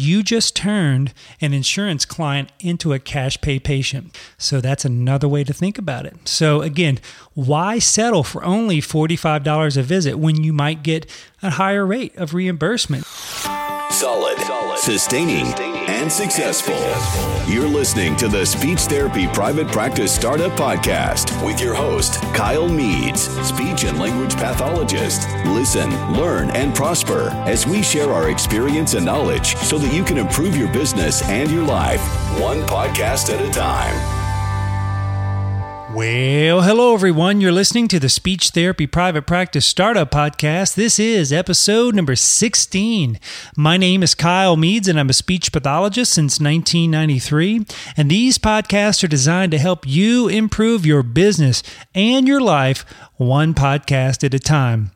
you 0.00 0.22
just 0.22 0.56
turned 0.56 1.12
an 1.40 1.52
insurance 1.52 2.04
client 2.04 2.50
into 2.58 2.92
a 2.92 2.98
cash 2.98 3.40
pay 3.40 3.58
patient. 3.58 4.16
So 4.38 4.60
that's 4.60 4.84
another 4.84 5.28
way 5.28 5.44
to 5.44 5.52
think 5.52 5.78
about 5.78 6.06
it. 6.06 6.16
So 6.26 6.62
again, 6.62 6.98
why 7.34 7.78
settle 7.78 8.24
for 8.24 8.44
only 8.44 8.80
$45 8.80 9.76
a 9.76 9.82
visit 9.82 10.18
when 10.18 10.42
you 10.42 10.52
might 10.52 10.82
get 10.82 11.06
a 11.42 11.50
higher 11.50 11.86
rate 11.86 12.16
of 12.16 12.34
reimbursement? 12.34 13.04
Solid, 13.04 14.38
sustaining, 14.78 15.52
and 16.00 16.10
successful. 16.10 16.80
You're 17.46 17.68
listening 17.68 18.16
to 18.16 18.28
the 18.28 18.44
Speech 18.46 18.80
Therapy 18.80 19.26
Private 19.28 19.68
Practice 19.68 20.14
Startup 20.14 20.50
Podcast 20.52 21.44
with 21.44 21.60
your 21.60 21.74
host, 21.74 22.14
Kyle 22.34 22.68
Meads, 22.68 23.28
speech 23.46 23.84
and 23.84 23.98
language 23.98 24.34
pathologist. 24.34 25.28
Listen, 25.46 25.90
learn, 26.14 26.50
and 26.52 26.74
prosper 26.74 27.28
as 27.46 27.66
we 27.66 27.82
share 27.82 28.12
our 28.12 28.30
experience 28.30 28.94
and 28.94 29.04
knowledge 29.04 29.56
so 29.56 29.76
that 29.78 29.92
you 29.92 30.02
can 30.02 30.16
improve 30.16 30.56
your 30.56 30.72
business 30.72 31.22
and 31.28 31.50
your 31.50 31.64
life, 31.64 32.00
one 32.40 32.62
podcast 32.62 33.32
at 33.32 33.46
a 33.46 33.50
time. 33.50 34.19
Well, 35.92 36.62
hello 36.62 36.94
everyone. 36.94 37.40
You're 37.40 37.50
listening 37.50 37.88
to 37.88 37.98
the 37.98 38.08
Speech 38.08 38.50
Therapy 38.50 38.86
Private 38.86 39.26
Practice 39.26 39.66
Startup 39.66 40.08
Podcast. 40.08 40.76
This 40.76 41.00
is 41.00 41.32
episode 41.32 41.96
number 41.96 42.14
16. 42.14 43.18
My 43.56 43.76
name 43.76 44.04
is 44.04 44.14
Kyle 44.14 44.56
Meads 44.56 44.86
and 44.86 45.00
I'm 45.00 45.10
a 45.10 45.12
speech 45.12 45.50
pathologist 45.50 46.12
since 46.12 46.38
1993. 46.40 47.66
And 47.96 48.08
these 48.08 48.38
podcasts 48.38 49.02
are 49.02 49.08
designed 49.08 49.50
to 49.50 49.58
help 49.58 49.84
you 49.84 50.28
improve 50.28 50.86
your 50.86 51.02
business 51.02 51.60
and 51.92 52.26
your 52.28 52.40
life 52.40 52.84
one 53.16 53.52
podcast 53.52 54.22
at 54.22 54.32
a 54.32 54.38
time. 54.38 54.92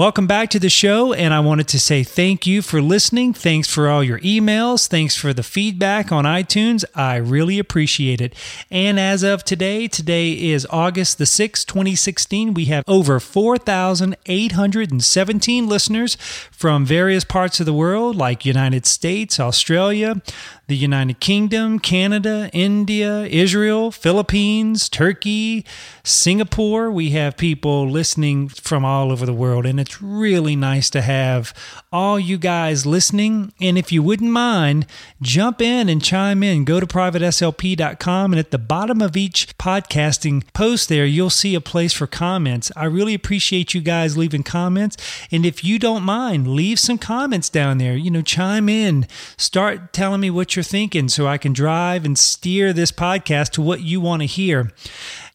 Welcome 0.00 0.26
back 0.26 0.48
to 0.50 0.58
the 0.58 0.68
show, 0.70 1.12
and 1.12 1.34
I 1.34 1.40
wanted 1.40 1.68
to 1.68 1.78
say 1.78 2.02
thank 2.04 2.46
you 2.46 2.62
for 2.62 2.80
listening. 2.80 3.34
Thanks 3.34 3.68
for 3.68 3.86
all 3.86 4.02
your 4.02 4.18
emails. 4.20 4.88
Thanks 4.88 5.14
for 5.14 5.34
the 5.34 5.42
feedback 5.42 6.10
on 6.10 6.24
iTunes. 6.24 6.86
I 6.94 7.16
really 7.16 7.58
appreciate 7.58 8.22
it. 8.22 8.34
And 8.70 8.98
as 8.98 9.22
of 9.22 9.44
today, 9.44 9.88
today 9.88 10.32
is 10.32 10.66
August 10.70 11.18
the 11.18 11.24
6th, 11.24 11.66
2016, 11.66 12.54
we 12.54 12.64
have 12.64 12.82
over 12.88 13.20
4,817 13.20 15.68
listeners 15.68 16.16
from 16.50 16.86
various 16.86 17.24
parts 17.24 17.60
of 17.60 17.66
the 17.66 17.74
world, 17.74 18.16
like 18.16 18.46
United 18.46 18.86
States, 18.86 19.38
Australia, 19.38 20.22
the 20.66 20.76
United 20.76 21.20
Kingdom, 21.20 21.78
Canada, 21.78 22.48
India, 22.54 23.24
Israel, 23.24 23.90
Philippines, 23.90 24.88
Turkey, 24.88 25.66
Singapore. 26.04 26.90
We 26.90 27.10
have 27.10 27.36
people 27.36 27.90
listening 27.90 28.48
from 28.48 28.82
all 28.84 29.12
over 29.12 29.26
the 29.26 29.34
world, 29.34 29.66
and 29.66 29.78
it's 29.80 29.89
really 30.00 30.56
nice 30.56 30.90
to 30.90 31.00
have 31.00 31.54
all 31.92 32.20
you 32.20 32.38
guys 32.38 32.86
listening. 32.86 33.52
And 33.60 33.76
if 33.76 33.90
you 33.90 34.02
wouldn't 34.02 34.30
mind, 34.30 34.86
jump 35.20 35.60
in 35.60 35.88
and 35.88 36.02
chime 36.02 36.42
in. 36.42 36.64
Go 36.64 36.80
to 36.80 36.86
privateslp.com, 36.86 38.32
and 38.32 38.38
at 38.38 38.50
the 38.50 38.58
bottom 38.58 39.00
of 39.00 39.16
each 39.16 39.56
podcasting 39.58 40.44
post 40.52 40.88
there, 40.88 41.06
you'll 41.06 41.30
see 41.30 41.54
a 41.54 41.60
place 41.60 41.92
for 41.92 42.06
comments. 42.06 42.70
I 42.76 42.84
really 42.84 43.14
appreciate 43.14 43.74
you 43.74 43.80
guys 43.80 44.16
leaving 44.16 44.42
comments. 44.42 44.96
And 45.30 45.44
if 45.44 45.64
you 45.64 45.78
don't 45.78 46.02
mind, 46.02 46.48
leave 46.48 46.78
some 46.78 46.98
comments 46.98 47.48
down 47.48 47.78
there. 47.78 47.96
You 47.96 48.10
know, 48.10 48.22
chime 48.22 48.68
in, 48.68 49.06
start 49.36 49.92
telling 49.92 50.20
me 50.20 50.30
what 50.30 50.54
you're 50.54 50.62
thinking 50.62 51.08
so 51.08 51.26
I 51.26 51.38
can 51.38 51.52
drive 51.52 52.04
and 52.04 52.18
steer 52.18 52.72
this 52.72 52.92
podcast 52.92 53.50
to 53.52 53.62
what 53.62 53.80
you 53.80 54.00
want 54.00 54.22
to 54.22 54.26
hear. 54.26 54.70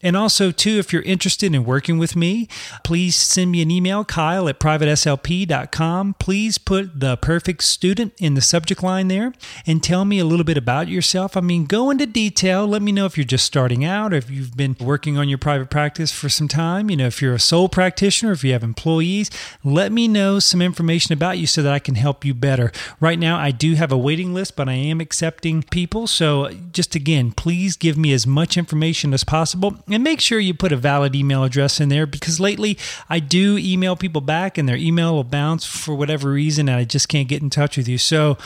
And 0.02 0.16
also, 0.16 0.50
too, 0.50 0.78
if 0.78 0.92
you're 0.92 1.02
interested 1.02 1.54
in 1.54 1.64
working 1.64 1.98
with 1.98 2.16
me, 2.16 2.48
please 2.84 3.16
send 3.16 3.50
me 3.50 3.62
an 3.62 3.70
email, 3.70 4.04
kyle 4.04 4.48
at 4.48 4.60
privateslp.com. 4.60 6.14
Please 6.18 6.58
put 6.58 7.00
the 7.00 7.16
perfect 7.16 7.62
student 7.64 8.12
in 8.18 8.34
the 8.34 8.40
subject 8.40 8.82
line 8.82 9.08
there 9.08 9.32
and 9.66 9.82
tell 9.82 10.04
me 10.04 10.18
a 10.18 10.24
little 10.24 10.44
bit 10.44 10.58
about 10.58 10.88
yourself. 10.88 11.36
I 11.36 11.40
mean, 11.40 11.64
go 11.64 11.90
into 11.90 12.06
detail. 12.06 12.66
Let 12.66 12.82
me 12.82 12.92
know 12.92 13.06
if 13.06 13.16
you're 13.16 13.24
just 13.24 13.44
starting 13.44 13.84
out 13.84 14.12
or 14.12 14.16
if 14.16 14.30
you've 14.30 14.56
been 14.56 14.76
working 14.80 15.16
on 15.18 15.28
your 15.28 15.38
private 15.38 15.70
practice 15.70 16.12
for 16.12 16.28
some 16.28 16.48
time. 16.48 16.90
You 16.90 16.96
know, 16.96 17.06
if 17.06 17.22
you're 17.22 17.34
a 17.34 17.40
sole 17.40 17.68
practitioner, 17.68 18.32
if 18.32 18.44
you 18.44 18.52
have 18.52 18.62
employees, 18.62 19.30
let 19.64 19.92
me 19.92 20.08
know 20.08 20.38
some 20.38 20.62
information 20.62 21.12
about 21.12 21.38
you 21.38 21.46
so 21.46 21.62
that 21.62 21.72
I 21.72 21.78
can 21.78 21.94
help 21.94 22.24
you 22.24 22.34
better. 22.34 22.70
Right 23.00 23.18
now, 23.18 23.38
I 23.38 23.50
do 23.50 23.74
have 23.74 23.92
a 23.92 23.98
waiting 23.98 24.34
list, 24.34 24.56
but 24.56 24.68
I 24.68 24.74
am 24.74 25.00
accepting 25.00 25.62
people. 25.62 26.06
So, 26.06 26.50
just 26.72 26.94
again, 26.94 27.32
please 27.32 27.76
give 27.76 27.96
me 27.96 28.12
as 28.12 28.26
much 28.26 28.56
information 28.56 29.14
as 29.14 29.24
possible 29.24 29.76
make 30.02 30.20
sure 30.20 30.38
you 30.38 30.54
put 30.54 30.72
a 30.72 30.76
valid 30.76 31.14
email 31.14 31.44
address 31.44 31.80
in 31.80 31.88
there 31.88 32.06
because 32.06 32.40
lately 32.40 32.78
I 33.08 33.18
do 33.18 33.56
email 33.58 33.96
people 33.96 34.20
back 34.20 34.58
and 34.58 34.68
their 34.68 34.76
email 34.76 35.14
will 35.14 35.24
bounce 35.24 35.64
for 35.64 35.94
whatever 35.94 36.30
reason 36.30 36.68
and 36.68 36.78
I 36.78 36.84
just 36.84 37.08
can't 37.08 37.28
get 37.28 37.42
in 37.42 37.50
touch 37.50 37.76
with 37.76 37.88
you. 37.88 37.98
So 37.98 38.36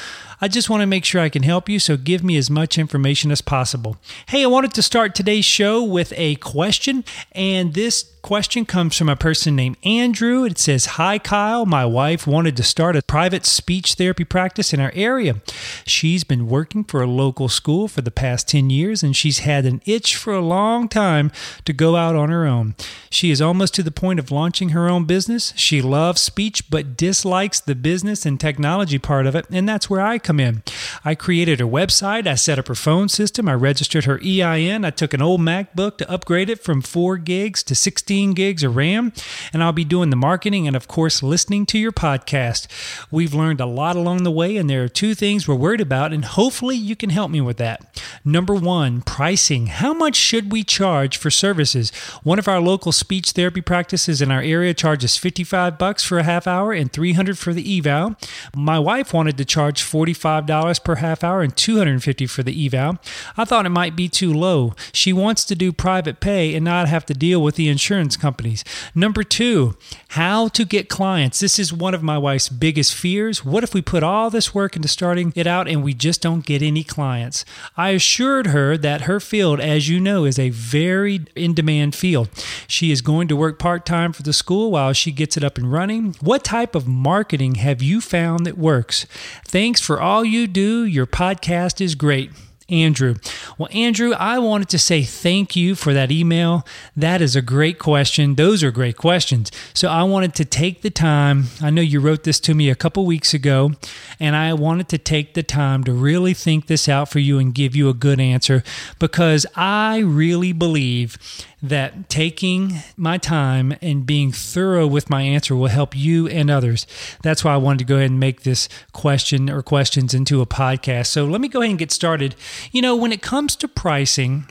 I 0.43 0.49
just 0.49 0.71
want 0.71 0.81
to 0.81 0.87
make 0.87 1.05
sure 1.05 1.21
I 1.21 1.29
can 1.29 1.43
help 1.43 1.69
you, 1.69 1.79
so 1.79 1.99
give 1.99 2.25
me 2.25 2.39
as 2.39 2.49
much 2.49 2.79
information 2.79 3.31
as 3.31 3.43
possible. 3.43 3.99
Hey, 4.27 4.43
I 4.43 4.47
wanted 4.47 4.73
to 4.75 4.83
start 4.83 5.15
today's 5.15 5.45
show 5.45 5.85
with 5.85 6.15
a 6.17 6.37
question, 6.37 7.05
and 7.33 7.75
this 7.75 8.05
question 8.23 8.65
comes 8.65 8.97
from 8.97 9.09
a 9.09 9.17
person 9.17 9.57
named 9.57 9.77
Andrew. 9.85 10.45
It 10.45 10.59
says, 10.59 10.87
Hi, 10.87 11.19
Kyle. 11.19 11.65
My 11.65 11.85
wife 11.85 12.27
wanted 12.27 12.57
to 12.57 12.63
start 12.63 12.97
a 12.97 13.03
private 13.03 13.47
speech 13.47 13.95
therapy 13.95 14.25
practice 14.25 14.73
in 14.73 14.81
our 14.81 14.93
area. 14.95 15.41
She's 15.87 16.25
been 16.25 16.49
working 16.49 16.85
for 16.85 17.03
a 17.03 17.07
local 17.07 17.49
school 17.49 17.89
for 17.89 18.03
the 18.03 18.11
past 18.11 18.49
10 18.49 18.71
years, 18.71 19.03
and 19.03 19.17
she's 19.17 19.41
had 19.41 19.65
an 19.65 19.81
itch 19.87 20.17
for 20.17 20.33
a 20.33 20.41
long 20.41 20.89
time 20.89 21.33
to 21.65 21.73
go 21.73 21.97
out 21.97 22.17
on 22.17 22.29
her 22.29 22.47
own. 22.47 22.75
She 23.11 23.31
is 23.31 23.41
almost 23.41 23.75
to 23.75 23.83
the 23.83 23.91
point 23.91 24.19
of 24.19 24.31
launching 24.31 24.71
her 24.71 24.89
own 24.89 25.05
business. 25.05 25.53
She 25.57 25.81
loves 25.81 26.21
speech, 26.21 26.71
but 26.71 26.97
dislikes 26.97 27.61
the 27.61 27.75
business 27.75 28.27
and 28.27 28.39
technology 28.39 28.99
part 28.99 29.27
of 29.27 29.35
it, 29.35 29.47
and 29.51 29.69
that's 29.69 29.89
where 29.89 30.01
I 30.01 30.19
come 30.19 30.39
in. 30.39 30.63
I 31.05 31.15
created 31.15 31.61
her 31.61 31.67
website, 31.67 32.27
I 32.27 32.35
set 32.35 32.59
up 32.59 32.69
her 32.69 32.75
phone 32.75 33.09
system, 33.09 33.49
I 33.49 33.55
registered 33.55 34.05
her 34.05 34.21
EIN, 34.23 34.85
I 34.85 34.91
took 34.91 35.15
an 35.15 35.23
old 35.23 35.41
MacBook 35.41 35.97
to 35.99 36.11
upgrade 36.11 36.51
it 36.51 36.63
from 36.63 36.83
4 36.83 37.17
gigs 37.17 37.63
to 37.65 37.75
16 37.75 38.10
gigs 38.11 38.63
of 38.63 38.77
RAM, 38.77 39.13
and 39.53 39.63
I'll 39.63 39.73
be 39.73 39.85
doing 39.85 40.11
the 40.11 40.17
marketing 40.17 40.67
and, 40.67 40.75
of 40.75 40.89
course, 40.89 41.23
listening 41.23 41.67
to 41.67 41.79
your 41.79 41.93
podcast. 41.93 42.67
We've 43.11 43.35
learned 43.35 43.61
a 43.61 43.67
lot 43.67 43.97
along 43.97 44.25
the 44.25 44.31
way, 44.31 44.57
and 44.57 44.69
there 44.69 44.83
are 44.83 44.89
two 44.89 45.15
things 45.15 45.47
we're 45.47 45.55
worried 45.55 45.81
about, 45.81 46.13
and 46.13 46.25
hopefully 46.25 46.77
you 46.77 46.97
can 46.97 47.11
help 47.11 47.31
me 47.31 47.41
with 47.41 47.59
that. 47.59 48.03
Number 48.25 48.55
one, 48.55 49.03
pricing. 49.03 49.67
How 49.67 49.93
much 49.93 50.17
should 50.17 50.51
we 50.51 50.65
charge 50.65 51.17
for 51.17 51.31
services? 51.31 51.91
One 52.23 52.39
of 52.39 52.49
our 52.49 52.61
local 52.61 52.93
speech 52.93 53.31
therapy 53.31 53.61
practices 53.61 54.21
in 54.21 54.31
our 54.31 54.43
area 54.43 54.75
charges 54.75 55.17
55 55.17 55.79
bucks 55.79 56.03
for 56.03 56.19
a 56.19 56.25
half 56.25 56.47
hour 56.47 56.73
and 56.73 56.93
300 56.93 57.39
for 57.39 57.53
the 57.53 57.79
eval. 57.79 58.17
My 58.55 58.79
wife 58.79 59.15
wanted 59.15 59.39
to 59.39 59.45
charge 59.45 59.83
45 59.83 60.41
$5 60.41 60.85
per 60.85 60.97
half 60.97 61.25
hour 61.25 61.43
and 61.43 61.57
250 61.57 62.27
for 62.27 62.43
the 62.43 62.67
eval. 62.67 62.99
I 63.37 63.45
thought 63.45 63.67
it 63.67 63.71
might 63.71 63.97
be 63.97 64.09
too 64.09 64.33
low. 64.33 64.75
She 64.93 65.13
wants 65.13 65.45
to 65.47 65.55
do 65.55 65.73
private 65.73 66.21
pay 66.21 66.55
and 66.55 66.65
not 66.65 66.89
have 66.89 67.07
to 67.07 67.15
deal 67.15 67.43
with 67.43 67.57
the 67.57 67.69
insurance 67.69 68.00
companies. 68.09 68.65
Number 68.95 69.23
2, 69.23 69.77
how 70.09 70.49
to 70.49 70.65
get 70.65 70.89
clients. 70.89 71.41
This 71.41 71.59
is 71.59 71.73
one 71.73 71.95
of 71.95 72.03
my 72.03 72.19
wife's 72.19 72.49
biggest 72.49 72.95
fears. 72.95 73.45
What 73.45 73.65
if 73.65 73.75
we 73.75 73.83
put 73.83 74.03
all 74.03 74.31
this 74.31 74.55
work 74.55 74.77
into 74.77 74.89
starting 74.89 75.33
it 75.37 75.47
out 75.47 75.69
and 75.69 75.83
we 75.83 75.95
just 75.95 76.23
don't 76.23 76.45
get 76.45 76.63
any 76.63 76.85
clients? 76.85 77.45
I 77.77 77.91
assured 77.91 78.49
her 78.49 78.77
that 78.79 79.03
her 79.03 79.21
field, 79.21 79.61
as 79.61 79.89
you 79.89 80.01
know, 80.01 80.25
is 80.25 80.39
a 80.39 80.51
very 80.51 81.27
in 81.37 81.55
demand 81.55 81.95
field. 81.95 82.29
She 82.67 82.91
is 82.91 83.01
going 83.01 83.29
to 83.29 83.37
work 83.37 83.59
part 83.59 83.87
time 83.87 84.13
for 84.13 84.23
the 84.23 84.33
school 84.33 84.71
while 84.71 84.93
she 84.93 85.13
gets 85.13 85.37
it 85.37 85.45
up 85.45 85.59
and 85.59 85.71
running. 85.71 86.15
What 86.21 86.45
type 86.45 86.75
of 86.75 86.89
marketing 86.89 87.57
have 87.57 87.83
you 87.83 88.01
found 88.01 88.47
that 88.47 88.59
works? 88.59 89.07
Thanks 89.45 89.81
for 89.81 90.01
all 90.01 90.25
you 90.25 90.47
do. 90.47 90.85
Your 90.85 91.07
podcast 91.07 91.81
is 91.81 91.95
great. 91.95 92.31
Andrew. 92.71 93.17
Well, 93.59 93.69
Andrew, 93.73 94.13
I 94.13 94.39
wanted 94.39 94.69
to 94.71 94.79
say 94.79 95.03
thank 95.03 95.57
you 95.57 95.75
for 95.75 95.93
that 95.93 96.11
email. 96.11 96.67
That 96.97 97.21
is 97.21 97.37
a 97.37 97.43
great 97.43 97.79
question. 97.79 98.37
Those 98.37 98.63
are 98.63 98.71
great 98.71 98.97
questions. 98.97 99.51
So 99.75 99.89
I 99.89 100.03
wanted 100.05 100.35
to 100.37 100.45
take 100.45 100.83
the 100.83 100.91
time. 100.91 101.45
I 101.61 101.71
know 101.71 101.83
you 101.83 102.01
wrote 102.01 102.25
this 102.25 102.41
to 102.41 102.55
me 102.55 102.71
a 102.71 102.75
couple 102.75 103.05
weeks 103.07 103.35
ago, 103.35 103.73
and 104.19 104.37
I 104.37 104.53
wanted 104.55 104.89
to 104.91 104.99
take 104.99 105.35
the 105.35 105.43
time 105.43 105.85
to 105.85 105.93
really 105.93 106.35
think 106.35 106.67
this 106.67 106.89
out 106.89 107.09
for 107.09 107.19
you 107.19 107.39
and 107.39 107.55
give 107.55 107.75
you 107.75 107.89
a 107.89 107.95
good 107.95 108.21
answer 108.21 108.63
because 108.99 109.47
I 109.57 109.99
really 109.99 110.53
believe 110.53 111.19
that 111.63 112.09
taking 112.09 112.79
my 112.97 113.19
time 113.19 113.75
and 113.83 114.07
being 114.07 114.33
thorough 114.33 114.87
with 114.87 115.11
my 115.11 115.23
answer 115.23 115.55
will 115.55 115.69
help 115.69 115.97
you 115.97 116.27
and 116.29 116.51
others. 116.51 116.87
That's 117.23 117.45
why 117.45 117.55
I 117.55 117.59
wanted 117.59 117.79
to 117.81 117.85
go 117.85 117.97
ahead 117.97 118.11
and 118.11 118.21
make 118.21 118.43
this 118.43 118.69
question 118.93 119.51
or 119.51 119.63
questions 119.63 120.15
into 120.15 120.41
a 120.41 120.47
podcast. 120.47 121.07
So 121.09 121.25
let 121.25 121.41
me 121.41 121.49
go 121.49 121.61
ahead 121.61 121.71
and 121.71 121.79
get 121.79 121.93
started. 121.93 122.35
You 122.73 122.83
know, 122.83 122.97
when 122.97 123.13
it 123.13 123.23
comes 123.23 123.57
to 123.57 123.69
pricing, 123.69 124.47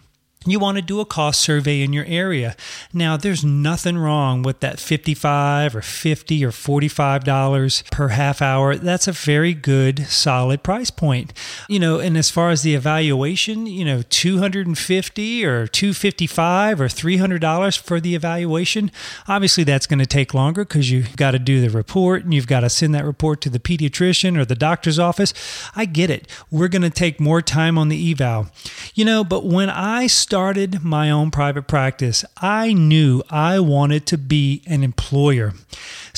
you 0.45 0.57
want 0.57 0.77
to 0.77 0.81
do 0.81 1.01
a 1.01 1.06
cost 1.06 1.41
survey 1.41 1.81
in 1.81 1.91
your 1.91 2.06
area. 2.06 2.56
Now, 2.94 3.18
there's 3.18 3.44
nothing 3.44 3.97
wrong 3.97 4.41
with 4.41 4.62
that 4.62 4.80
55 4.80 5.75
or 5.75 5.81
50 5.81 6.45
or 6.45 6.51
45 6.53 7.25
dollars 7.25 7.83
per 7.91 8.09
half 8.09 8.41
hour. 8.41 8.77
That's 8.77 9.07
a 9.09 9.12
very 9.12 9.53
good 9.53 10.07
solid 10.07 10.63
price 10.63 10.91
point. 10.91 11.33
You 11.68 11.80
know, 11.80 12.00
and 12.00 12.18
as 12.18 12.30
far 12.30 12.51
as 12.51 12.62
the 12.62 12.74
evaluation, 12.74 13.65
you 13.65 13.83
know, 13.83 14.01
250 14.09 15.45
or 15.45 15.68
255 15.68 16.81
or 16.81 16.88
300 16.88 17.42
dollars 17.42 17.75
for 17.75 18.00
the 18.00 18.15
evaluation, 18.15 18.92
obviously 19.27 19.65
that's 19.65 19.88
going 19.88 20.00
to 20.00 20.06
take 20.06 20.33
longer 20.33 20.63
cuz 20.63 20.89
you've 20.89 21.18
got 21.18 21.31
to 21.31 21.39
do 21.39 21.59
the 21.59 21.69
report 21.69 22.24
and 22.24 22.33
you've 22.33 22.47
got 22.47 22.62
to 22.62 22.69
send 22.69 22.95
that 22.95 23.03
report 23.03 23.42
to 23.42 23.50
the 23.50 23.59
pediatrician 23.59 24.38
or 24.38 24.45
the 24.45 24.56
doctor's 24.56 25.00
office. 25.00 25.33
I 25.75 25.83
get 25.83 26.09
it. 26.09 26.30
We're 26.50 26.69
going 26.69 26.81
to 26.83 26.89
take 26.89 27.19
more 27.19 27.42
time 27.42 27.77
on 27.77 27.89
the 27.89 28.12
eval. 28.12 28.47
You 28.95 29.03
know, 29.03 29.25
but 29.25 29.45
when 29.45 29.69
I 29.69 30.07
started 30.30 30.84
my 30.84 31.10
own 31.10 31.31
private 31.31 31.68
practice, 31.68 32.24
I 32.38 32.72
knew 32.72 33.24
I 33.31 33.60
wanted 33.60 34.06
to 34.06 34.18
be 34.20 34.62
an 34.68 34.84
employer. 34.84 35.54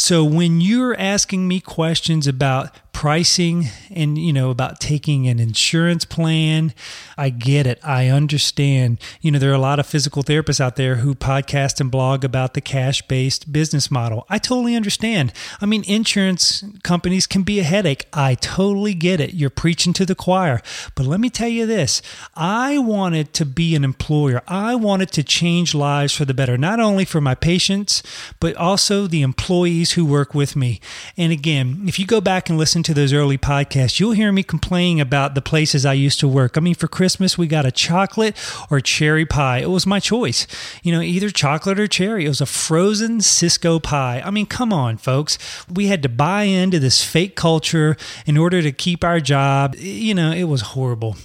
So 0.01 0.23
when 0.23 0.61
you're 0.61 0.99
asking 0.99 1.47
me 1.47 1.59
questions 1.59 2.25
about 2.25 2.75
pricing 2.91 3.67
and 3.89 4.17
you 4.17 4.33
know 4.33 4.49
about 4.49 4.79
taking 4.79 5.27
an 5.27 5.39
insurance 5.39 6.05
plan 6.05 6.73
i 7.21 7.29
get 7.29 7.67
it. 7.67 7.79
I 7.83 8.07
understand. 8.07 8.99
You 9.21 9.29
know 9.29 9.37
there 9.37 9.51
are 9.51 9.53
a 9.53 9.59
lot 9.59 9.79
of 9.79 9.85
physical 9.85 10.23
therapists 10.23 10.59
out 10.59 10.75
there 10.75 10.95
who 10.95 11.13
podcast 11.13 11.79
and 11.79 11.91
blog 11.91 12.23
about 12.23 12.55
the 12.55 12.61
cash 12.61 13.03
based 13.03 13.53
business 13.53 13.91
model. 13.91 14.25
I 14.27 14.39
totally 14.39 14.75
understand. 14.75 15.33
I 15.61 15.67
mean 15.67 15.83
insurance 15.85 16.63
companies 16.81 17.27
can 17.27 17.43
be 17.43 17.59
a 17.59 17.63
headache. 17.63 18.07
I 18.11 18.33
totally 18.35 18.95
get 18.95 19.19
it. 19.19 19.35
You're 19.35 19.51
preaching 19.51 19.93
to 19.93 20.05
the 20.05 20.15
choir. 20.15 20.61
But 20.95 21.05
let 21.05 21.19
me 21.19 21.29
tell 21.29 21.47
you 21.47 21.67
this. 21.67 22.01
I 22.35 22.79
wanted 22.79 23.33
to 23.35 23.45
be 23.45 23.75
an 23.75 23.83
employer. 23.83 24.41
I 24.47 24.73
wanted 24.73 25.11
to 25.11 25.23
change 25.23 25.75
lives 25.75 26.13
for 26.13 26.25
the 26.25 26.33
better 26.33 26.57
not 26.57 26.79
only 26.79 27.05
for 27.05 27.21
my 27.21 27.35
patients 27.35 28.01
but 28.39 28.55
also 28.55 29.05
the 29.05 29.21
employees 29.21 29.90
who 29.93 30.05
work 30.05 30.33
with 30.33 30.55
me 30.55 30.79
and 31.17 31.31
again 31.31 31.81
if 31.85 31.99
you 31.99 32.05
go 32.05 32.21
back 32.21 32.49
and 32.49 32.57
listen 32.57 32.83
to 32.83 32.93
those 32.93 33.13
early 33.13 33.37
podcasts, 33.37 33.99
you'll 33.99 34.11
hear 34.11 34.31
me 34.31 34.43
complaining 34.43 35.01
about 35.01 35.35
the 35.35 35.41
places 35.41 35.85
I 35.85 35.93
used 35.93 36.19
to 36.19 36.27
work. 36.27 36.57
I 36.57 36.61
mean, 36.61 36.75
for 36.75 36.87
Christmas, 36.87 37.37
we 37.37 37.47
got 37.47 37.65
a 37.65 37.71
chocolate 37.71 38.35
or 38.69 38.79
cherry 38.79 39.25
pie. 39.25 39.59
It 39.59 39.69
was 39.69 39.85
my 39.85 39.99
choice. 39.99 40.47
You 40.83 40.91
know, 40.91 41.01
either 41.01 41.29
chocolate 41.29 41.79
or 41.79 41.87
cherry. 41.87 42.25
It 42.25 42.29
was 42.29 42.41
a 42.41 42.45
frozen 42.45 43.19
Sysco 43.19 43.81
pie. 43.81 44.21
I 44.23 44.31
mean, 44.31 44.45
come 44.45 44.71
on, 44.71 44.97
folks. 44.97 45.37
We 45.69 45.87
had 45.87 46.03
to 46.03 46.09
buy 46.09 46.43
into 46.43 46.79
this 46.79 47.03
fake 47.03 47.35
culture 47.35 47.97
in 48.25 48.37
order 48.37 48.61
to 48.61 48.71
keep 48.71 49.03
our 49.03 49.19
job. 49.19 49.75
You 49.75 50.13
know, 50.13 50.31
it 50.31 50.45
was 50.45 50.61
horrible. 50.61 51.15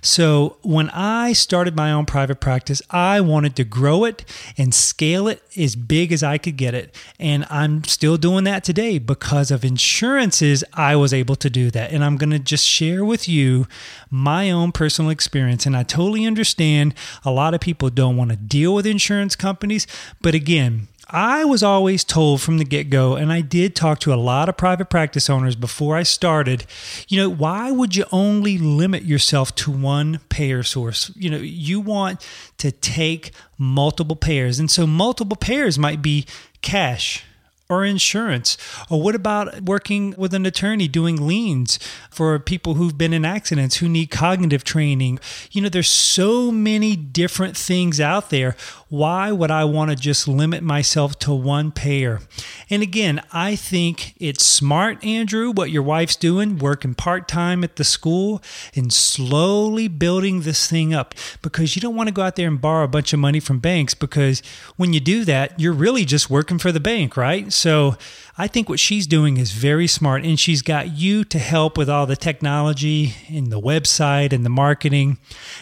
So 0.00 0.58
when 0.62 0.90
I 0.90 1.32
started 1.32 1.76
my 1.76 1.90
own 1.92 2.06
private 2.06 2.40
practice, 2.40 2.82
I 2.90 3.20
wanted 3.20 3.56
to 3.56 3.64
grow 3.64 4.04
it 4.04 4.24
and 4.58 4.74
scale 4.74 5.28
it 5.28 5.42
as 5.56 5.76
big 5.76 6.12
as 6.12 6.22
I 6.22 6.38
could 6.38 6.56
get 6.56 6.74
it. 6.74 6.94
And 7.18 7.46
I'm 7.50 7.84
still 8.04 8.18
doing 8.18 8.44
that 8.44 8.62
today 8.62 8.98
because 8.98 9.50
of 9.50 9.64
insurances. 9.64 10.62
I 10.74 10.94
was 10.94 11.14
able 11.14 11.36
to 11.36 11.48
do 11.48 11.70
that. 11.70 11.90
And 11.90 12.04
I'm 12.04 12.18
going 12.18 12.32
to 12.32 12.38
just 12.38 12.66
share 12.66 13.02
with 13.02 13.26
you 13.26 13.66
my 14.10 14.50
own 14.50 14.72
personal 14.72 15.10
experience. 15.10 15.64
And 15.64 15.74
I 15.74 15.84
totally 15.84 16.26
understand 16.26 16.94
a 17.24 17.30
lot 17.30 17.54
of 17.54 17.62
people 17.62 17.88
don't 17.88 18.18
want 18.18 18.28
to 18.28 18.36
deal 18.36 18.74
with 18.74 18.84
insurance 18.84 19.34
companies. 19.34 19.86
But 20.20 20.34
again, 20.34 20.88
I 21.08 21.46
was 21.46 21.62
always 21.62 22.04
told 22.04 22.42
from 22.42 22.58
the 22.58 22.66
get 22.66 22.90
go, 22.90 23.14
and 23.14 23.32
I 23.32 23.40
did 23.40 23.74
talk 23.74 24.00
to 24.00 24.12
a 24.12 24.16
lot 24.16 24.50
of 24.50 24.58
private 24.58 24.90
practice 24.90 25.30
owners 25.30 25.56
before 25.56 25.96
I 25.96 26.02
started, 26.02 26.66
you 27.08 27.16
know, 27.16 27.30
why 27.30 27.70
would 27.70 27.96
you 27.96 28.04
only 28.12 28.58
limit 28.58 29.04
yourself 29.04 29.54
to 29.54 29.70
one 29.70 30.20
payer 30.28 30.62
source? 30.62 31.10
You 31.16 31.30
know, 31.30 31.38
you 31.38 31.80
want 31.80 32.26
to 32.58 32.70
take 32.70 33.30
multiple 33.56 34.16
payers. 34.16 34.58
And 34.58 34.70
so 34.70 34.86
multiple 34.86 35.38
payers 35.38 35.78
might 35.78 36.02
be 36.02 36.26
cash 36.60 37.24
or 37.68 37.84
insurance? 37.84 38.58
Or 38.90 39.00
what 39.00 39.14
about 39.14 39.62
working 39.62 40.14
with 40.18 40.34
an 40.34 40.44
attorney 40.44 40.86
doing 40.86 41.26
liens 41.26 41.78
for 42.10 42.38
people 42.38 42.74
who've 42.74 42.96
been 42.96 43.14
in 43.14 43.24
accidents 43.24 43.76
who 43.76 43.88
need 43.88 44.10
cognitive 44.10 44.64
training? 44.64 45.18
You 45.50 45.62
know, 45.62 45.68
there's 45.68 45.88
so 45.88 46.50
many 46.50 46.94
different 46.94 47.56
things 47.56 48.00
out 48.00 48.30
there. 48.30 48.54
Why 48.88 49.32
would 49.32 49.50
I 49.50 49.64
want 49.64 49.90
to 49.90 49.96
just 49.96 50.28
limit 50.28 50.62
myself 50.62 51.18
to 51.20 51.34
one 51.34 51.72
payer? 51.72 52.20
And 52.68 52.82
again, 52.82 53.22
I 53.32 53.56
think 53.56 54.14
it's 54.18 54.44
smart, 54.44 55.02
Andrew, 55.04 55.50
what 55.50 55.70
your 55.70 55.82
wife's 55.82 56.16
doing, 56.16 56.58
working 56.58 56.94
part 56.94 57.26
time 57.26 57.64
at 57.64 57.76
the 57.76 57.84
school 57.84 58.42
and 58.74 58.92
slowly 58.92 59.88
building 59.88 60.42
this 60.42 60.68
thing 60.68 60.92
up 60.92 61.14
because 61.42 61.74
you 61.74 61.82
don't 61.82 61.96
want 61.96 62.08
to 62.08 62.14
go 62.14 62.22
out 62.22 62.36
there 62.36 62.48
and 62.48 62.60
borrow 62.60 62.84
a 62.84 62.88
bunch 62.88 63.12
of 63.12 63.18
money 63.18 63.40
from 63.40 63.58
banks 63.58 63.94
because 63.94 64.42
when 64.76 64.92
you 64.92 65.00
do 65.00 65.24
that, 65.24 65.58
you're 65.58 65.72
really 65.72 66.04
just 66.04 66.28
working 66.28 66.58
for 66.58 66.70
the 66.70 66.80
bank, 66.80 67.16
right? 67.16 67.52
So 67.54 67.96
I 68.36 68.48
think 68.48 68.68
what 68.68 68.80
she's 68.80 69.06
doing 69.06 69.36
is 69.36 69.52
very 69.52 69.86
smart, 69.86 70.24
and 70.24 70.38
she's 70.38 70.60
got 70.60 70.92
you 70.92 71.22
to 71.24 71.38
help 71.38 71.78
with 71.78 71.88
all 71.88 72.04
the 72.04 72.16
technology 72.16 73.14
and 73.28 73.52
the 73.52 73.60
website 73.60 74.32
and 74.32 74.44
the 74.44 74.50
marketing. 74.50 75.18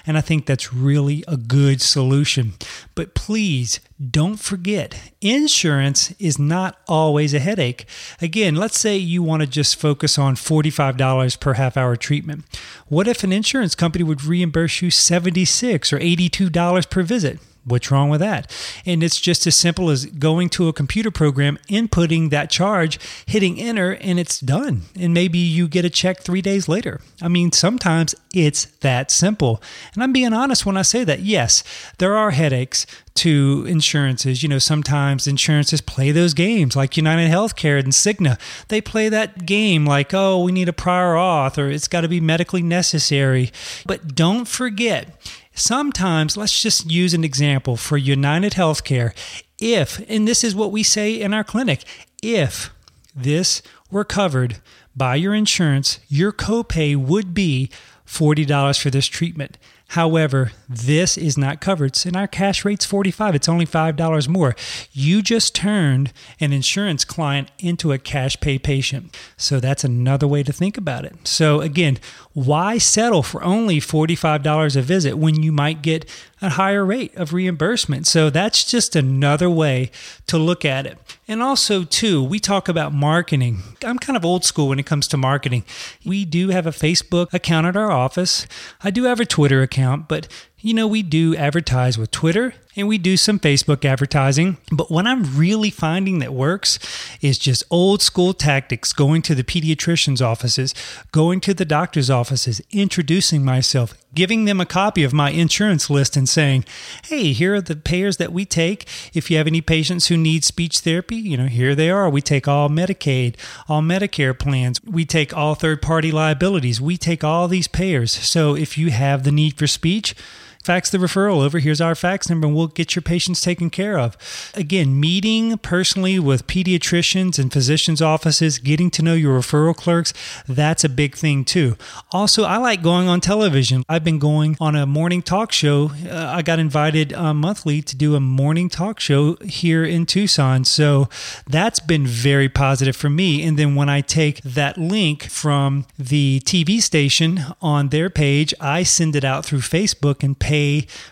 And 0.06 0.16
I 0.16 0.22
think 0.22 0.46
that's 0.46 0.72
really 0.72 1.22
a 1.28 1.36
good 1.36 1.82
solution. 1.82 2.54
But 2.94 3.14
please 3.14 3.80
don't 4.10 4.38
forget, 4.38 5.12
insurance 5.20 6.12
is 6.18 6.38
not 6.38 6.78
always 6.88 7.34
a 7.34 7.40
headache. 7.40 7.86
Again, 8.22 8.56
let's 8.56 8.78
say 8.78 8.96
you 8.96 9.22
want 9.22 9.42
to 9.42 9.46
just 9.46 9.76
focus 9.76 10.18
on 10.18 10.34
$45 10.34 11.38
per 11.40 11.52
half 11.54 11.76
hour 11.76 11.94
treatment. 11.94 12.44
What 12.88 13.06
if 13.06 13.22
an 13.22 13.32
insurance 13.32 13.74
company 13.74 14.02
would 14.02 14.24
reimburse 14.24 14.80
you 14.80 14.88
$76 14.88 15.92
or 15.92 15.98
$82 15.98 16.90
per 16.90 17.02
visit? 17.02 17.38
What's 17.64 17.92
wrong 17.92 18.10
with 18.10 18.20
that? 18.20 18.50
And 18.84 19.04
it's 19.04 19.20
just 19.20 19.46
as 19.46 19.54
simple 19.54 19.88
as 19.88 20.06
going 20.06 20.48
to 20.50 20.66
a 20.66 20.72
computer 20.72 21.12
program, 21.12 21.58
inputting 21.68 22.30
that 22.30 22.50
charge, 22.50 22.98
hitting 23.24 23.60
enter, 23.60 23.92
and 23.92 24.18
it's 24.18 24.40
done. 24.40 24.82
And 24.98 25.14
maybe 25.14 25.38
you 25.38 25.68
get 25.68 25.84
a 25.84 25.90
check 25.90 26.20
three 26.20 26.42
days 26.42 26.68
later. 26.68 27.00
I 27.20 27.28
mean, 27.28 27.52
sometimes 27.52 28.16
it's 28.34 28.64
that 28.80 29.12
simple. 29.12 29.62
And 29.94 30.02
I'm 30.02 30.12
being 30.12 30.32
honest 30.32 30.66
when 30.66 30.76
I 30.76 30.82
say 30.82 31.04
that. 31.04 31.20
Yes, 31.20 31.62
there 31.98 32.16
are 32.16 32.32
headaches 32.32 32.84
to 33.14 33.64
insurances. 33.68 34.42
You 34.42 34.48
know, 34.48 34.58
sometimes 34.58 35.26
insurances 35.26 35.80
play 35.80 36.10
those 36.10 36.34
games 36.34 36.74
like 36.74 36.96
United 36.96 37.30
Healthcare 37.30 37.78
and 37.78 37.92
Cigna. 37.92 38.40
They 38.68 38.80
play 38.80 39.08
that 39.08 39.46
game 39.46 39.84
like, 39.84 40.12
oh, 40.12 40.42
we 40.42 40.50
need 40.50 40.68
a 40.68 40.72
prior 40.72 41.14
auth 41.14 41.58
or 41.58 41.68
it's 41.68 41.88
got 41.88 42.00
to 42.00 42.08
be 42.08 42.20
medically 42.20 42.62
necessary. 42.62 43.52
But 43.86 44.14
don't 44.14 44.48
forget, 44.48 45.16
Sometimes, 45.54 46.36
let's 46.36 46.62
just 46.62 46.90
use 46.90 47.14
an 47.14 47.24
example 47.24 47.76
for 47.76 47.96
United 47.96 48.52
Healthcare. 48.52 49.12
If, 49.58 50.02
and 50.08 50.26
this 50.26 50.42
is 50.42 50.54
what 50.54 50.72
we 50.72 50.82
say 50.82 51.20
in 51.20 51.34
our 51.34 51.44
clinic, 51.44 51.84
if 52.22 52.70
this 53.14 53.62
were 53.90 54.04
covered 54.04 54.56
by 54.96 55.16
your 55.16 55.34
insurance, 55.34 56.00
your 56.08 56.32
copay 56.32 56.96
would 56.96 57.34
be 57.34 57.70
$40 58.06 58.80
for 58.80 58.90
this 58.90 59.06
treatment. 59.06 59.58
However, 59.92 60.52
this 60.70 61.18
is 61.18 61.36
not 61.36 61.60
covered. 61.60 61.98
And 62.06 62.16
our 62.16 62.26
cash 62.26 62.64
rate's 62.64 62.86
45. 62.86 63.34
It's 63.34 63.48
only 63.48 63.66
$5 63.66 64.26
more. 64.26 64.56
You 64.90 65.20
just 65.20 65.54
turned 65.54 66.14
an 66.40 66.50
insurance 66.50 67.04
client 67.04 67.50
into 67.58 67.92
a 67.92 67.98
cash 67.98 68.40
pay 68.40 68.58
patient. 68.58 69.14
So 69.36 69.60
that's 69.60 69.84
another 69.84 70.26
way 70.26 70.44
to 70.44 70.52
think 70.52 70.78
about 70.78 71.04
it. 71.04 71.28
So 71.28 71.60
again, 71.60 71.98
why 72.32 72.78
settle 72.78 73.22
for 73.22 73.44
only 73.44 73.80
$45 73.80 74.76
a 74.76 74.80
visit 74.80 75.18
when 75.18 75.42
you 75.42 75.52
might 75.52 75.82
get 75.82 76.08
a 76.40 76.48
higher 76.48 76.86
rate 76.86 77.14
of 77.14 77.34
reimbursement? 77.34 78.06
So 78.06 78.30
that's 78.30 78.64
just 78.64 78.96
another 78.96 79.50
way 79.50 79.90
to 80.26 80.38
look 80.38 80.64
at 80.64 80.86
it. 80.86 80.96
And 81.32 81.42
also, 81.42 81.84
too, 81.84 82.22
we 82.22 82.38
talk 82.38 82.68
about 82.68 82.92
marketing. 82.92 83.62
I'm 83.82 83.98
kind 83.98 84.18
of 84.18 84.24
old 84.24 84.44
school 84.44 84.68
when 84.68 84.78
it 84.78 84.84
comes 84.84 85.08
to 85.08 85.16
marketing. 85.16 85.64
We 86.04 86.26
do 86.26 86.50
have 86.50 86.66
a 86.66 86.72
Facebook 86.72 87.32
account 87.32 87.66
at 87.66 87.74
our 87.74 87.90
office. 87.90 88.46
I 88.82 88.90
do 88.90 89.04
have 89.04 89.18
a 89.18 89.24
Twitter 89.24 89.62
account, 89.62 90.08
but 90.08 90.28
you 90.62 90.74
know, 90.74 90.86
we 90.86 91.02
do 91.02 91.34
advertise 91.36 91.98
with 91.98 92.12
Twitter 92.12 92.54
and 92.76 92.88
we 92.88 92.96
do 92.96 93.16
some 93.16 93.38
Facebook 93.38 93.84
advertising. 93.84 94.56
But 94.70 94.90
what 94.90 95.06
I'm 95.06 95.36
really 95.36 95.70
finding 95.70 96.20
that 96.20 96.32
works 96.32 96.78
is 97.20 97.36
just 97.36 97.64
old 97.70 98.00
school 98.00 98.32
tactics 98.32 98.92
going 98.92 99.22
to 99.22 99.34
the 99.34 99.44
pediatrician's 99.44 100.22
offices, 100.22 100.74
going 101.10 101.40
to 101.40 101.52
the 101.52 101.64
doctor's 101.64 102.08
offices, 102.08 102.62
introducing 102.70 103.44
myself, 103.44 103.94
giving 104.14 104.44
them 104.44 104.60
a 104.60 104.66
copy 104.66 105.02
of 105.04 105.12
my 105.12 105.30
insurance 105.30 105.90
list 105.90 106.16
and 106.16 106.28
saying, 106.28 106.64
hey, 107.06 107.32
here 107.32 107.56
are 107.56 107.60
the 107.60 107.76
payers 107.76 108.16
that 108.18 108.32
we 108.32 108.44
take. 108.44 108.88
If 109.12 109.30
you 109.30 109.36
have 109.38 109.46
any 109.46 109.60
patients 109.60 110.06
who 110.06 110.16
need 110.16 110.44
speech 110.44 110.78
therapy, 110.78 111.16
you 111.16 111.36
know, 111.36 111.46
here 111.46 111.74
they 111.74 111.90
are. 111.90 112.08
We 112.08 112.22
take 112.22 112.46
all 112.46 112.68
Medicaid, 112.68 113.36
all 113.68 113.82
Medicare 113.82 114.38
plans, 114.38 114.82
we 114.84 115.04
take 115.04 115.36
all 115.36 115.54
third 115.54 115.82
party 115.82 116.12
liabilities, 116.12 116.80
we 116.80 116.96
take 116.96 117.24
all 117.24 117.48
these 117.48 117.68
payers. 117.68 118.12
So 118.12 118.56
if 118.56 118.78
you 118.78 118.90
have 118.92 119.24
the 119.24 119.32
need 119.32 119.58
for 119.58 119.66
speech, 119.66 120.14
fax 120.62 120.90
the 120.90 120.98
referral 120.98 121.42
over. 121.42 121.58
Here's 121.58 121.80
our 121.80 121.94
fax 121.94 122.30
number, 122.30 122.46
and 122.46 122.56
we'll 122.56 122.68
get 122.68 122.94
your 122.94 123.02
patients 123.02 123.40
taken 123.40 123.68
care 123.68 123.98
of. 123.98 124.16
Again, 124.54 124.98
meeting 124.98 125.58
personally 125.58 126.18
with 126.18 126.46
pediatricians 126.46 127.38
and 127.38 127.52
physicians' 127.52 128.00
offices, 128.00 128.58
getting 128.58 128.90
to 128.92 129.02
know 129.02 129.14
your 129.14 129.38
referral 129.38 129.74
clerks, 129.74 130.14
that's 130.46 130.84
a 130.84 130.88
big 130.88 131.16
thing 131.16 131.44
too. 131.44 131.76
Also, 132.12 132.44
I 132.44 132.58
like 132.58 132.82
going 132.82 133.08
on 133.08 133.20
television. 133.20 133.82
I've 133.88 134.04
been 134.04 134.20
going 134.20 134.56
on 134.60 134.76
a 134.76 134.86
morning 134.86 135.22
talk 135.22 135.52
show. 135.52 135.90
Uh, 136.08 136.32
I 136.36 136.42
got 136.42 136.58
invited 136.58 137.12
uh, 137.12 137.34
monthly 137.34 137.82
to 137.82 137.96
do 137.96 138.14
a 138.14 138.20
morning 138.20 138.68
talk 138.68 139.00
show 139.00 139.34
here 139.36 139.84
in 139.84 140.06
Tucson. 140.06 140.64
So 140.64 141.08
that's 141.46 141.80
been 141.80 142.06
very 142.06 142.48
positive 142.48 142.94
for 142.94 143.10
me. 143.10 143.42
And 143.42 143.58
then 143.58 143.74
when 143.74 143.88
I 143.88 144.00
take 144.00 144.40
that 144.42 144.78
link 144.78 145.24
from 145.24 145.86
the 145.98 146.40
TV 146.44 146.80
station 146.80 147.40
on 147.60 147.88
their 147.88 148.08
page, 148.08 148.54
I 148.60 148.84
send 148.84 149.16
it 149.16 149.24
out 149.24 149.44
through 149.44 149.60
Facebook 149.60 150.22
and 150.22 150.38
pay 150.38 150.51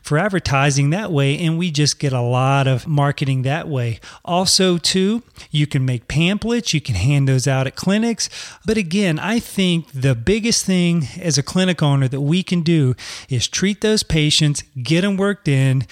for 0.02 0.18
advertising 0.18 0.90
that 0.90 1.10
way. 1.10 1.38
And 1.38 1.58
we 1.58 1.70
just 1.70 1.98
get 1.98 2.12
a 2.12 2.20
lot 2.20 2.66
of 2.66 2.86
marketing 2.86 3.42
that 3.42 3.68
way. 3.68 4.00
Also, 4.24 4.78
too, 4.78 5.22
you 5.50 5.66
can 5.66 5.84
make 5.84 6.08
pamphlets, 6.08 6.74
you 6.74 6.80
can 6.80 6.94
hand 6.94 7.28
those 7.28 7.46
out 7.46 7.66
at 7.66 7.76
clinics. 7.76 8.28
But 8.64 8.76
again, 8.76 9.18
I 9.18 9.38
think 9.38 9.90
the 9.92 10.14
biggest 10.14 10.64
thing 10.64 11.08
as 11.20 11.38
a 11.38 11.42
clinic 11.42 11.82
owner 11.82 12.08
that 12.08 12.20
we 12.20 12.42
can 12.42 12.62
do 12.62 12.94
is 13.28 13.48
treat 13.48 13.80
those 13.80 14.02
patients, 14.02 14.62
get 14.82 15.02
them 15.02 15.16
worked 15.16 15.48
in, 15.48 15.86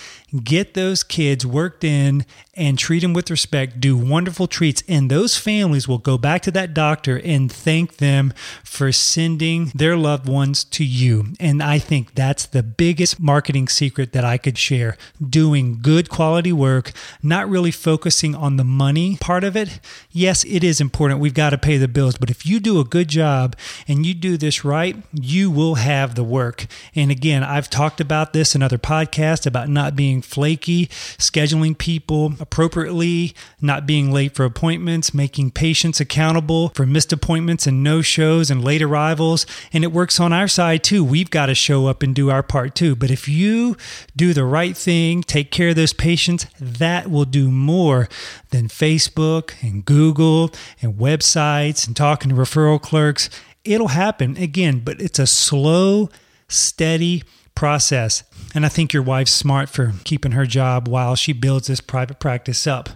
get 0.45 0.75
those 0.75 1.03
kids 1.03 1.47
worked 1.47 1.85
in 1.85 2.25
and 2.55 2.79
treat 2.79 3.01
them 3.01 3.13
with 3.13 3.31
respect, 3.31 3.81
do 3.81 3.97
wonderful 3.97 4.47
treats, 4.47 4.83
and 4.89 5.11
those 5.11 5.37
families 5.37 5.87
will 5.87 5.99
go 5.99 6.19
back 6.19 6.43
to 6.43 6.51
that 6.51 6.75
doctor 6.75 7.21
and 7.25 7.51
thank 7.51 7.97
them 7.97 8.35
for 8.65 8.91
sending 8.91 9.67
their 9.75 9.97
loved 9.97 10.29
ones 10.29 10.65
to 10.65 10.85
you. 10.85 11.27
And 11.39 11.63
I 11.63 11.79
think 11.79 12.15
that's 12.15 12.47
the 12.47 12.63
biggest 12.63 13.21
marketing 13.21 13.69
secret 13.69 14.13
that 14.13 14.25
I 14.25 14.39
could 14.39 14.59
share 14.59 14.97
doing 15.27 15.79
good 15.81 16.09
quality 16.09 16.53
work, 16.53 16.93
not 17.23 17.49
really 17.49 17.71
focusing 17.71 18.35
on 18.35 18.57
the 18.57 18.65
money 18.65 19.17
part 19.21 19.45
of 19.45 19.57
it. 19.57 19.81
Yes, 20.11 20.45
it 20.45 20.65
is 20.65 20.81
important. 20.81 21.21
We've 21.21 21.33
got 21.33 21.51
to 21.51 21.59
pay 21.59 21.77
the 21.77 21.89
bills, 21.89 22.19
but 22.19 22.31
if 22.31 22.45
you 22.45 22.59
do 22.61 22.81
a 22.81 22.85
good 22.85 23.09
job 23.09 23.57
and 23.87 24.05
you 24.05 24.15
do 24.15 24.37
this 24.37 24.65
right, 24.65 24.97
you 25.13 25.51
will 25.51 25.77
have 25.77 26.17
the 26.17 26.25
work. 26.25 26.67
And 26.95 27.11
again, 27.11 27.45
I've 27.45 27.71
talked 27.71 28.01
about 28.01 28.33
this 28.33 28.55
in 28.55 28.63
other 28.63 28.79
podcasts 28.79 29.47
about 29.47 29.69
not 29.69 29.95
being 29.95 30.18
flaky, 30.25 30.87
scheduling 31.19 31.77
people 31.77 32.35
appropriately, 32.41 33.35
not 33.61 33.87
being 33.87 34.13
late 34.13 34.35
for 34.35 34.45
appointments, 34.45 35.15
making 35.15 35.51
patients 35.51 36.01
accountable 36.01 36.71
for 36.71 36.87
missed 36.87 37.13
appointments 37.13 37.67
and 37.67 37.83
no 37.83 38.03
shows 38.03 38.51
and 38.51 38.65
late 38.65 38.83
arrivals. 38.83 39.47
And 39.73 39.85
it 39.85 39.93
works 39.93 40.21
on 40.21 40.33
our 40.33 40.49
side 40.49 40.83
too. 40.85 41.05
We've 41.05 41.31
got 41.31 41.47
to 41.47 41.55
show 41.55 41.87
up 41.87 42.03
and 42.03 42.15
do 42.15 42.31
our 42.31 42.43
part 42.43 42.75
too. 42.75 42.97
But 42.97 43.11
if 43.11 43.29
you 43.29 43.77
do 44.17 44.33
the 44.33 44.45
right 44.45 44.77
thing, 44.77 45.23
take 45.23 45.51
care 45.51 45.71
of 45.71 45.77
those 45.77 45.93
patients, 45.93 46.47
that 46.61 47.11
will 47.11 47.25
do 47.25 47.51
more 47.51 48.09
than 48.51 48.69
Facebook 48.69 49.55
and 49.63 49.85
Google 49.85 50.51
and 50.83 50.95
websites 50.95 51.87
and 51.87 51.97
talking 51.97 52.31
to 52.31 52.35
referral 52.35 52.81
clerks. 52.81 53.31
It'll 53.65 53.89
happen 53.89 54.37
again, 54.37 54.81
but 54.81 55.01
it's 55.01 55.19
a 55.19 55.27
slow, 55.27 56.09
steady 56.49 57.23
process. 57.59 58.23
And 58.55 58.65
I 58.65 58.69
think 58.69 58.93
your 58.93 59.03
wife's 59.03 59.33
smart 59.33 59.69
for 59.69 59.93
keeping 60.05 60.33
her 60.33 60.47
job 60.47 60.87
while 60.87 61.17
she 61.17 61.33
builds 61.33 61.67
this 61.67 61.81
private 61.81 62.21
practice 62.21 62.67
up. 62.67 62.89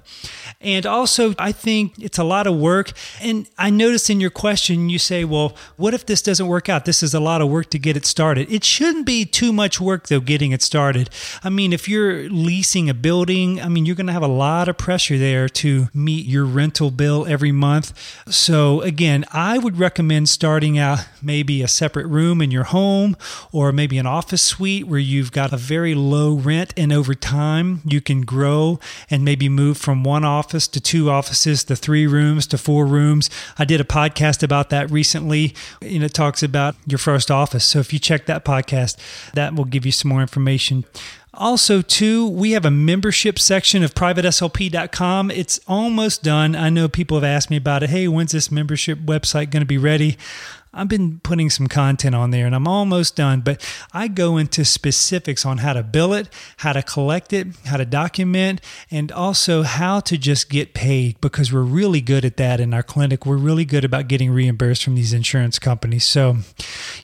And 0.60 0.86
also, 0.86 1.34
I 1.36 1.50
think 1.50 1.98
it's 1.98 2.16
a 2.16 2.24
lot 2.24 2.46
of 2.46 2.56
work. 2.56 2.92
And 3.20 3.48
I 3.58 3.68
noticed 3.70 4.08
in 4.08 4.20
your 4.20 4.30
question, 4.30 4.88
you 4.88 4.98
say, 4.98 5.24
well, 5.24 5.56
what 5.76 5.94
if 5.94 6.06
this 6.06 6.22
doesn't 6.22 6.46
work 6.46 6.68
out? 6.68 6.84
This 6.84 7.02
is 7.02 7.12
a 7.12 7.20
lot 7.20 7.42
of 7.42 7.50
work 7.50 7.68
to 7.70 7.78
get 7.78 7.96
it 7.96 8.06
started. 8.06 8.50
It 8.50 8.64
shouldn't 8.64 9.04
be 9.04 9.24
too 9.24 9.52
much 9.52 9.80
work, 9.80 10.06
though, 10.06 10.20
getting 10.20 10.52
it 10.52 10.62
started. 10.62 11.10
I 11.42 11.50
mean, 11.50 11.72
if 11.72 11.88
you're 11.88 12.30
leasing 12.30 12.88
a 12.88 12.94
building, 12.94 13.60
I 13.60 13.68
mean, 13.68 13.84
you're 13.84 13.96
going 13.96 14.06
to 14.06 14.12
have 14.12 14.22
a 14.22 14.28
lot 14.28 14.68
of 14.68 14.78
pressure 14.78 15.18
there 15.18 15.48
to 15.48 15.88
meet 15.92 16.24
your 16.24 16.44
rental 16.44 16.92
bill 16.92 17.26
every 17.26 17.52
month. 17.52 17.92
So, 18.32 18.80
again, 18.82 19.24
I 19.32 19.58
would 19.58 19.78
recommend 19.78 20.28
starting 20.28 20.78
out 20.78 21.06
maybe 21.20 21.62
a 21.62 21.68
separate 21.68 22.06
room 22.06 22.40
in 22.40 22.52
your 22.52 22.64
home 22.64 23.16
or 23.50 23.72
maybe 23.72 23.98
an 23.98 24.06
office 24.06 24.51
suite 24.52 24.86
where 24.86 24.98
you've 24.98 25.32
got 25.32 25.52
a 25.52 25.56
very 25.56 25.94
low 25.94 26.34
rent, 26.34 26.74
and 26.76 26.92
over 26.92 27.14
time 27.14 27.80
you 27.84 28.00
can 28.00 28.22
grow 28.22 28.78
and 29.10 29.24
maybe 29.24 29.48
move 29.48 29.78
from 29.78 30.04
one 30.04 30.24
office 30.24 30.68
to 30.68 30.80
two 30.80 31.10
offices 31.10 31.64
to 31.64 31.76
three 31.76 32.06
rooms 32.06 32.46
to 32.48 32.58
four 32.58 32.84
rooms. 32.84 33.30
I 33.58 33.64
did 33.64 33.80
a 33.80 33.84
podcast 33.84 34.42
about 34.42 34.70
that 34.70 34.90
recently, 34.90 35.54
and 35.80 36.02
it 36.02 36.12
talks 36.12 36.42
about 36.42 36.76
your 36.86 36.98
first 36.98 37.30
office. 37.30 37.64
So 37.64 37.78
if 37.78 37.92
you 37.92 37.98
check 37.98 38.26
that 38.26 38.44
podcast, 38.44 38.96
that 39.32 39.54
will 39.54 39.64
give 39.64 39.86
you 39.86 39.92
some 39.92 40.10
more 40.10 40.20
information. 40.20 40.84
Also, 41.34 41.80
too, 41.80 42.28
we 42.28 42.50
have 42.50 42.66
a 42.66 42.70
membership 42.70 43.38
section 43.38 43.82
of 43.82 43.94
privateslp.com. 43.94 45.30
It's 45.30 45.60
almost 45.66 46.22
done. 46.22 46.54
I 46.54 46.68
know 46.68 46.88
people 46.88 47.16
have 47.16 47.24
asked 47.24 47.48
me 47.48 47.56
about 47.56 47.82
it. 47.82 47.88
Hey, 47.88 48.06
when's 48.06 48.32
this 48.32 48.50
membership 48.50 48.98
website 48.98 49.50
going 49.50 49.62
to 49.62 49.66
be 49.66 49.78
ready? 49.78 50.18
I've 50.74 50.88
been 50.88 51.20
putting 51.20 51.50
some 51.50 51.66
content 51.66 52.14
on 52.14 52.30
there 52.30 52.46
and 52.46 52.54
I'm 52.54 52.66
almost 52.66 53.14
done, 53.14 53.42
but 53.42 53.62
I 53.92 54.08
go 54.08 54.38
into 54.38 54.64
specifics 54.64 55.44
on 55.44 55.58
how 55.58 55.74
to 55.74 55.82
bill 55.82 56.14
it, 56.14 56.30
how 56.58 56.72
to 56.72 56.82
collect 56.82 57.34
it, 57.34 57.48
how 57.66 57.76
to 57.76 57.84
document, 57.84 58.62
and 58.90 59.12
also 59.12 59.64
how 59.64 60.00
to 60.00 60.16
just 60.16 60.48
get 60.48 60.72
paid 60.72 61.20
because 61.20 61.52
we're 61.52 61.60
really 61.60 62.00
good 62.00 62.24
at 62.24 62.38
that 62.38 62.58
in 62.58 62.72
our 62.72 62.82
clinic. 62.82 63.26
We're 63.26 63.36
really 63.36 63.66
good 63.66 63.84
about 63.84 64.08
getting 64.08 64.30
reimbursed 64.30 64.82
from 64.82 64.94
these 64.94 65.12
insurance 65.12 65.58
companies. 65.58 66.04
So, 66.04 66.38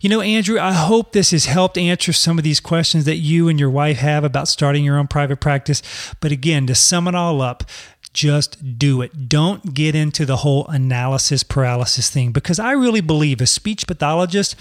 you 0.01 0.09
know, 0.09 0.23
Andrew, 0.23 0.59
I 0.59 0.73
hope 0.73 1.13
this 1.13 1.33
has 1.33 1.45
helped 1.45 1.77
answer 1.77 2.15
some 2.15 2.39
of 2.39 2.45
these 2.45 2.61
questions 2.61 3.05
that 3.05 3.17
you 3.17 3.49
and 3.49 3.61
your 3.61 3.71
wife 3.71 3.99
have 3.99 4.25
about 4.25 4.49
starting 4.49 4.83
your 4.83 4.97
own 4.99 5.09
private 5.09 5.41
practice. 5.41 5.83
But 6.21 6.33
again, 6.33 6.67
to 6.69 6.75
sum 6.75 7.07
it 7.07 7.15
all 7.15 7.43
up, 7.43 7.65
just 8.19 8.79
do 8.79 9.01
it. 9.01 9.29
Don't 9.29 9.75
get 9.75 9.95
into 9.95 10.27
the 10.27 10.39
whole 10.39 10.67
analysis 10.67 11.45
paralysis 11.45 12.11
thing 12.11 12.33
because 12.33 12.59
I 12.59 12.73
really 12.73 13.01
believe 13.01 13.41
as 13.41 13.51
speech 13.53 13.87
pathologists, 13.87 14.57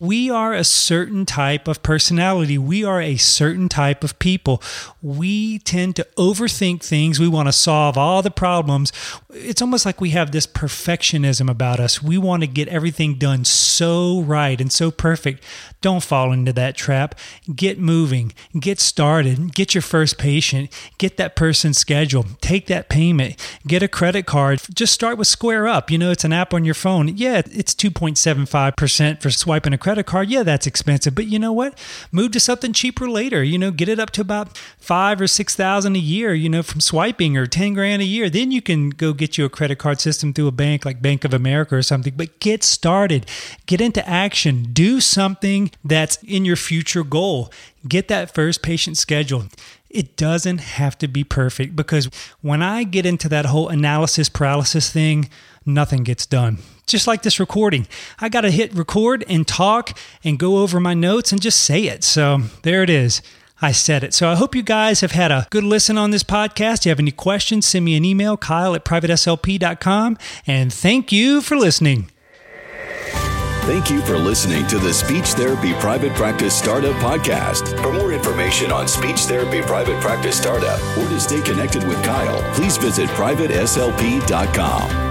we 0.00 0.30
are 0.30 0.54
a 0.54 0.64
certain 0.64 1.26
type 1.26 1.68
of 1.68 1.82
personality. 1.82 2.56
We 2.56 2.84
are 2.84 3.02
a 3.02 3.18
certain 3.18 3.68
type 3.68 4.02
of 4.02 4.18
people. 4.18 4.62
We 5.02 5.58
tend 5.58 5.96
to 5.96 6.08
overthink 6.16 6.82
things. 6.82 7.20
We 7.20 7.28
want 7.28 7.48
to 7.48 7.52
solve 7.52 7.98
all 7.98 8.22
the 8.22 8.30
problems. 8.30 8.92
It's 9.28 9.60
almost 9.60 9.84
like 9.84 10.00
we 10.00 10.10
have 10.10 10.32
this 10.32 10.46
perfectionism 10.46 11.50
about 11.50 11.80
us. 11.80 12.02
We 12.02 12.16
want 12.16 12.42
to 12.42 12.46
get 12.46 12.68
everything 12.68 13.16
done 13.16 13.44
so 13.44 14.22
right 14.22 14.58
and 14.58 14.72
so 14.72 14.90
perfect. 14.90 15.44
Don't 15.82 16.02
fall 16.02 16.32
into 16.32 16.54
that 16.54 16.76
trap. 16.76 17.14
Get 17.54 17.78
moving, 17.78 18.32
get 18.58 18.80
started, 18.80 19.54
get 19.54 19.74
your 19.74 19.82
first 19.82 20.16
patient, 20.16 20.72
get 20.96 21.18
that 21.18 21.36
person 21.36 21.74
scheduled, 21.74 22.40
take 22.40 22.66
that 22.68 22.88
payment, 23.00 23.34
get 23.66 23.82
a 23.82 23.88
credit 23.88 24.26
card. 24.26 24.60
Just 24.74 24.92
start 24.92 25.16
with 25.16 25.26
Square 25.26 25.68
Up. 25.68 25.90
You 25.90 25.96
know, 25.96 26.10
it's 26.10 26.24
an 26.24 26.34
app 26.34 26.52
on 26.52 26.66
your 26.66 26.74
phone. 26.74 27.08
Yeah, 27.16 27.40
it's 27.50 27.74
2.75% 27.74 29.22
for 29.22 29.30
swiping 29.30 29.72
a 29.72 29.78
credit 29.78 30.04
card, 30.04 30.28
yeah, 30.28 30.42
that's 30.42 30.66
expensive. 30.66 31.14
But 31.14 31.26
you 31.26 31.38
know 31.38 31.52
what? 31.52 31.78
Move 32.12 32.32
to 32.32 32.40
something 32.40 32.74
cheaper 32.74 33.08
later. 33.08 33.42
You 33.42 33.56
know, 33.56 33.70
get 33.70 33.88
it 33.88 33.98
up 33.98 34.10
to 34.10 34.20
about 34.20 34.58
five 34.78 35.18
or 35.18 35.26
six 35.26 35.56
thousand 35.56 35.96
a 35.96 35.98
year. 35.98 36.34
You 36.34 36.50
know, 36.50 36.62
from 36.62 36.80
swiping 36.80 37.38
or 37.38 37.46
ten 37.46 37.72
grand 37.72 38.02
a 38.02 38.04
year. 38.04 38.28
Then 38.28 38.50
you 38.50 38.60
can 38.60 38.90
go 38.90 39.14
get 39.14 39.38
you 39.38 39.46
a 39.46 39.48
credit 39.48 39.78
card 39.78 39.98
system 40.00 40.34
through 40.34 40.48
a 40.48 40.52
bank 40.52 40.84
like 40.84 41.00
Bank 41.00 41.24
of 41.24 41.32
America 41.32 41.76
or 41.76 41.82
something. 41.82 42.12
But 42.14 42.38
get 42.40 42.62
started. 42.62 43.24
Get 43.64 43.80
into 43.80 44.06
action. 44.06 44.68
Do 44.72 45.00
something 45.00 45.70
that's 45.82 46.22
in 46.22 46.44
your 46.44 46.56
future 46.56 47.04
goal. 47.04 47.50
Get 47.88 48.08
that 48.08 48.34
first 48.34 48.62
patient 48.62 48.98
scheduled. 48.98 49.48
It 49.88 50.16
doesn't 50.16 50.58
have 50.58 50.96
to 50.98 51.08
be 51.08 51.24
perfect 51.24 51.74
because 51.74 52.06
when 52.42 52.62
I 52.62 52.84
get 52.84 53.06
into 53.06 53.28
that 53.30 53.46
whole 53.46 53.68
analysis 53.68 54.28
paralysis 54.28 54.90
thing, 54.90 55.28
nothing 55.66 56.04
gets 56.04 56.26
done 56.26 56.58
just 56.90 57.06
like 57.06 57.22
this 57.22 57.40
recording. 57.40 57.86
I 58.18 58.28
got 58.28 58.42
to 58.42 58.50
hit 58.50 58.74
record 58.74 59.24
and 59.28 59.46
talk 59.46 59.96
and 60.24 60.38
go 60.38 60.58
over 60.58 60.80
my 60.80 60.92
notes 60.92 61.32
and 61.32 61.40
just 61.40 61.62
say 61.62 61.84
it. 61.84 62.04
So 62.04 62.42
there 62.62 62.82
it 62.82 62.90
is. 62.90 63.22
I 63.62 63.72
said 63.72 64.02
it. 64.02 64.14
So 64.14 64.28
I 64.28 64.36
hope 64.36 64.54
you 64.54 64.62
guys 64.62 65.00
have 65.02 65.12
had 65.12 65.30
a 65.30 65.46
good 65.50 65.64
listen 65.64 65.98
on 65.98 66.10
this 66.10 66.24
podcast. 66.24 66.80
If 66.80 66.86
you 66.86 66.90
have 66.90 67.00
any 67.00 67.10
questions, 67.10 67.66
send 67.66 67.84
me 67.84 67.94
an 67.94 68.04
email, 68.04 68.36
kyle 68.36 68.74
at 68.74 68.84
privateslp.com. 68.84 70.18
And 70.46 70.72
thank 70.72 71.12
you 71.12 71.40
for 71.40 71.56
listening. 71.56 72.10
Thank 73.64 73.90
you 73.90 74.00
for 74.02 74.16
listening 74.16 74.66
to 74.68 74.78
the 74.78 74.92
Speech 74.92 75.26
Therapy 75.34 75.74
Private 75.74 76.14
Practice 76.14 76.56
Startup 76.56 76.94
Podcast. 76.96 77.80
For 77.82 77.92
more 77.92 78.12
information 78.12 78.72
on 78.72 78.88
speech 78.88 79.26
therapy 79.26 79.60
private 79.62 80.00
practice 80.00 80.36
startup 80.36 80.80
or 80.98 81.08
to 81.08 81.20
stay 81.20 81.40
connected 81.42 81.86
with 81.86 82.02
Kyle, 82.02 82.42
please 82.54 82.76
visit 82.78 83.08
privateslp.com. 83.10 85.09